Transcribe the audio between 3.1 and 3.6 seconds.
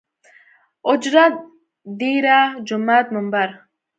،ممبر